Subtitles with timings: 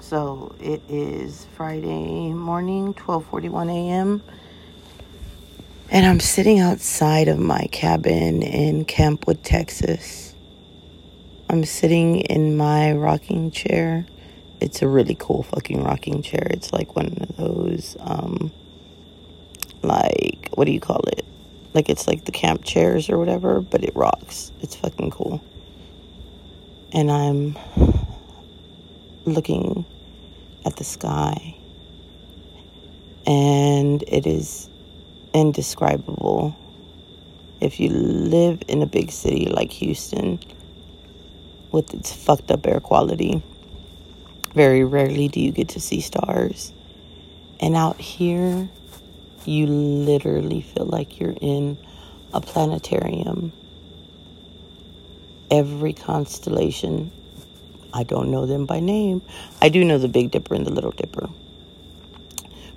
[0.00, 4.22] So it is Friday morning, 12:41 a.m.
[5.90, 10.34] And I'm sitting outside of my cabin in Camp Wood, Texas.
[11.50, 14.06] I'm sitting in my rocking chair.
[14.60, 16.46] It's a really cool fucking rocking chair.
[16.50, 18.52] It's like one of those um
[19.82, 21.24] like what do you call it?
[21.74, 24.52] Like it's like the camp chairs or whatever, but it rocks.
[24.60, 25.42] It's fucking cool.
[26.92, 27.56] And I'm
[29.32, 29.84] looking
[30.64, 31.56] at the sky,
[33.26, 34.68] and it is
[35.34, 36.56] indescribable.
[37.60, 40.38] If you live in a big city like Houston
[41.72, 43.42] with its fucked up air quality,
[44.54, 46.72] very rarely do you get to see stars.
[47.60, 48.68] And out here,
[49.44, 51.78] you literally feel like you're in
[52.32, 53.52] a planetarium.
[55.50, 57.10] Every constellation
[57.92, 59.22] I don't know them by name.
[59.62, 61.28] I do know the Big Dipper and the Little Dipper.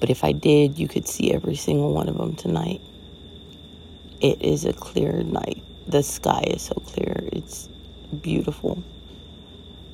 [0.00, 2.80] But if I did, you could see every single one of them tonight.
[4.20, 5.62] It is a clear night.
[5.86, 7.28] The sky is so clear.
[7.32, 7.68] It's
[8.20, 8.82] beautiful.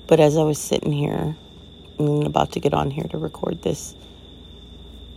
[0.06, 1.36] But as I was sitting here,
[1.98, 3.94] and about to get on here to record this,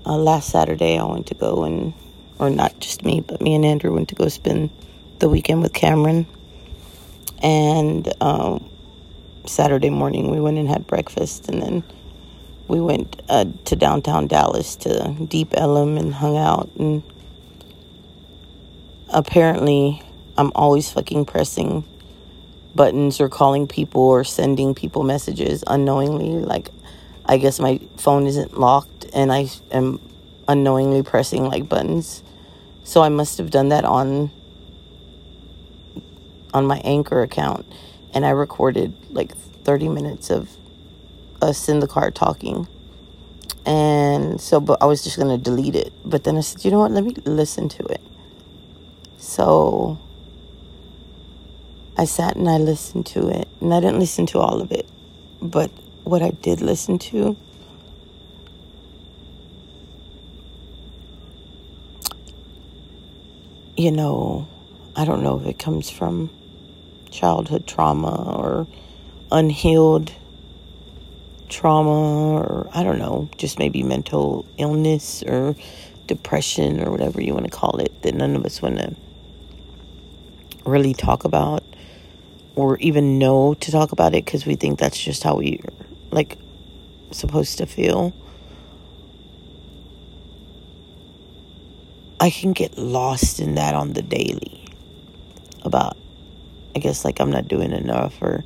[0.05, 1.93] uh, last Saturday I went to go and,
[2.37, 4.69] or not just me, but me and Andrew went to go spend
[5.19, 6.27] the weekend with Cameron.
[7.41, 8.69] And um,
[9.49, 11.83] Saturday morning we went and had breakfast and then
[12.67, 17.03] we went uh, to downtown Dallas to Deep Ellum and hung out and
[19.09, 20.01] apparently
[20.37, 21.83] I'm always fucking pressing
[22.75, 26.29] buttons or calling people or sending people messages unknowingly.
[26.45, 26.69] Like
[27.25, 29.99] I guess my phone isn't locked and I am
[30.47, 32.23] unknowingly pressing like buttons.
[32.83, 34.31] So I must have done that on
[36.53, 37.65] on my anchor account
[38.15, 39.35] and I recorded like
[39.65, 40.49] 30 minutes of
[41.41, 42.65] us in the car talking.
[43.65, 45.91] And so, but I was just going to delete it.
[46.05, 46.91] But then I said, you know what?
[46.91, 48.01] Let me listen to it.
[49.17, 49.99] So
[51.97, 53.49] I sat and I listened to it.
[53.59, 54.87] And I didn't listen to all of it.
[55.41, 55.71] But
[56.05, 57.35] what I did listen to,
[63.75, 64.47] you know,
[64.95, 66.29] I don't know if it comes from
[67.15, 68.67] childhood trauma or
[69.31, 70.11] unhealed
[71.49, 75.55] trauma or I don't know, just maybe mental illness or
[76.07, 78.95] depression or whatever you want to call it that none of us want to
[80.65, 81.63] really talk about
[82.55, 85.61] or even know to talk about it because we think that's just how we
[86.11, 86.37] like
[87.11, 88.13] supposed to feel.
[92.19, 94.65] I can get lost in that on the daily
[95.63, 95.97] about
[96.75, 98.43] I guess like I'm not doing enough or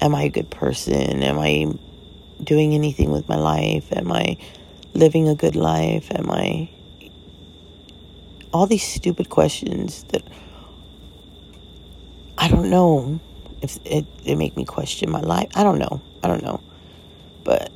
[0.00, 1.22] am I a good person?
[1.22, 1.66] Am I
[2.42, 3.92] doing anything with my life?
[3.92, 4.36] Am I
[4.94, 6.10] living a good life?
[6.12, 6.70] Am I
[8.52, 10.22] all these stupid questions that
[12.38, 13.18] I don't know
[13.62, 15.48] if it, it make me question my life.
[15.56, 16.00] I don't know.
[16.22, 16.60] I don't know.
[17.42, 17.72] But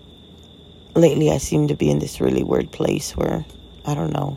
[0.95, 3.45] lately I seem to be in this really weird place where
[3.85, 4.37] I don't know.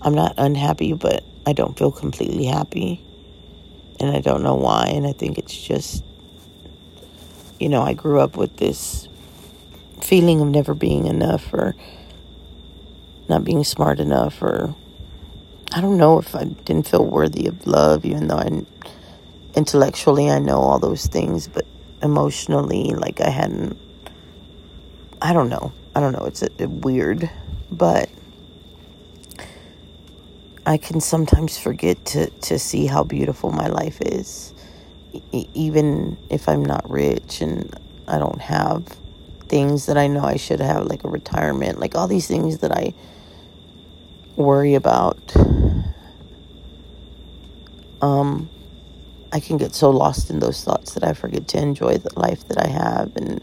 [0.00, 3.05] I'm not unhappy, but I don't feel completely happy
[4.00, 4.86] and I don't know why.
[4.88, 6.04] And I think it's just,
[7.58, 9.08] you know, I grew up with this
[10.00, 11.74] feeling of never being enough or
[13.28, 14.74] not being smart enough or
[15.72, 18.64] I don't know if I didn't feel worthy of love, even though I
[19.54, 21.66] intellectually I know all those things, but
[22.02, 23.76] emotionally, like I hadn't.
[25.20, 25.72] I don't know.
[25.94, 26.24] I don't know.
[26.24, 27.28] It's a, a weird,
[27.70, 28.08] but
[30.66, 34.54] I can sometimes forget to, to see how beautiful my life is.
[35.32, 37.70] E- even if I'm not rich and
[38.08, 38.88] I don't have
[39.48, 42.72] things that I know I should have, like a retirement, like all these things that
[42.72, 42.94] I
[44.36, 45.34] worry about.
[48.02, 48.50] Um,
[49.32, 52.44] I can get so lost in those thoughts that I forget to enjoy the life
[52.48, 53.40] that I have and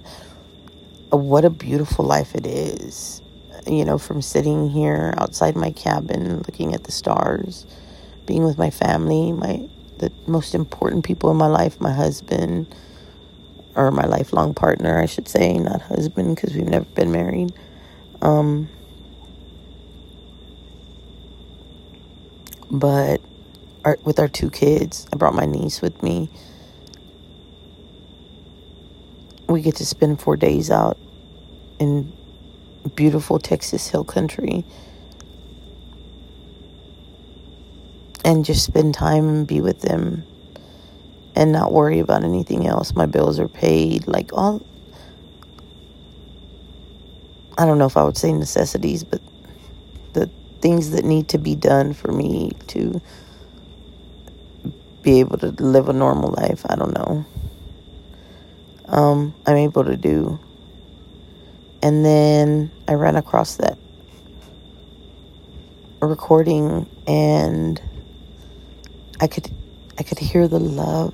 [1.12, 3.23] what a beautiful life it is
[3.68, 7.66] you know, from sitting here outside my cabin looking at the stars,
[8.26, 9.68] being with my family, my
[10.00, 12.74] the most important people in my life, my husband
[13.76, 17.54] or my lifelong partner, I should say, not husband because we've never been married.
[18.22, 18.70] Um,
[22.70, 23.22] but
[23.86, 26.30] our, with our two kids, I brought my niece with me.
[29.48, 30.98] We get to spend four days out
[31.80, 32.12] in
[32.90, 34.64] beautiful Texas Hill Country
[38.26, 40.24] and just spend time and be with them
[41.36, 42.94] and not worry about anything else.
[42.96, 44.08] My bills are paid.
[44.08, 44.62] Like all
[47.58, 49.22] I don't know if I would say necessities, but
[50.14, 50.30] the
[50.62, 53.02] things that need to be done for me to
[55.04, 56.66] be able to live a normal life.
[56.68, 57.26] I don't know.
[58.86, 60.40] Um, I'm able to do.
[61.84, 63.78] And then I ran across that
[66.02, 67.82] recording and
[69.22, 69.52] I could
[70.00, 71.14] I could hear the love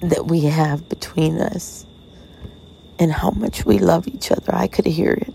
[0.00, 1.86] that we have between us
[2.98, 4.54] and how much we love each other.
[4.54, 5.34] I could hear it.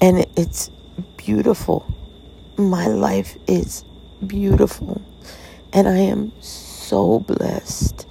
[0.00, 0.70] And it's
[1.16, 1.94] beautiful.
[2.56, 3.84] My life is
[4.26, 5.02] beautiful.
[5.72, 8.06] And I am so blessed.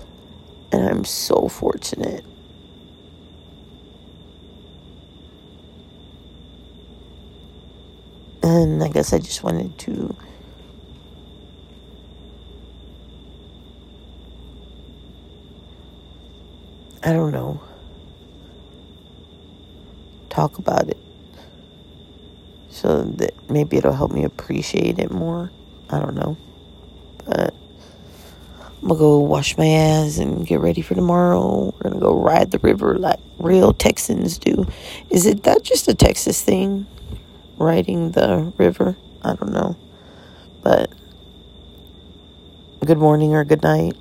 [0.71, 2.25] And I'm so fortunate.
[8.45, 10.15] And I guess I just wanted to
[17.03, 17.61] I don't know.
[20.29, 20.97] Talk about it.
[22.69, 25.51] So that maybe it'll help me appreciate it more.
[25.89, 26.37] I don't know.
[27.25, 27.53] But
[28.69, 31.73] I'm gonna go wash my ass and get ready for tomorrow.
[31.73, 34.67] We're gonna go ride the river like real Texans do.
[35.11, 36.87] Is it that just a Texas thing?
[37.57, 38.97] Riding the river?
[39.23, 39.77] I don't know.
[40.61, 40.91] But
[42.85, 43.95] good morning or good night